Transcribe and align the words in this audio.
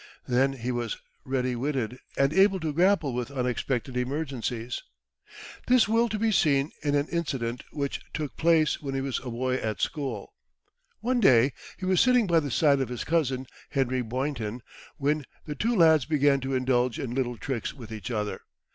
Then 0.27 0.53
he 0.53 0.71
was 0.71 0.97
ready 1.25 1.55
witted, 1.55 1.99
and 2.17 2.33
able 2.33 2.59
to 2.61 2.73
grapple 2.73 3.13
with 3.13 3.29
unexpected 3.29 3.95
emergencies. 3.95 4.81
This 5.67 5.87
will 5.87 6.09
be 6.09 6.31
seen 6.31 6.71
in 6.81 6.95
an 6.95 7.07
incident 7.09 7.63
which 7.71 8.01
took 8.11 8.35
place 8.35 8.81
when 8.81 8.95
he 8.95 9.01
was 9.01 9.19
a 9.19 9.29
boy 9.29 9.57
at 9.57 9.79
school. 9.79 10.33
One 11.01 11.19
day 11.19 11.53
he 11.77 11.85
was 11.85 12.01
sitting 12.01 12.25
by 12.25 12.39
the 12.39 12.49
side 12.49 12.79
of 12.81 12.89
his 12.89 13.03
cousin, 13.03 13.45
Henry 13.69 14.01
Boynton, 14.01 14.63
when 14.97 15.23
the 15.45 15.53
two 15.53 15.75
lads 15.75 16.05
began 16.05 16.39
to 16.39 16.55
indulge 16.55 16.97
in 16.97 17.13
little 17.13 17.37
tricks 17.37 17.71
with 17.71 17.91
each 17.91 18.09
other. 18.09 18.41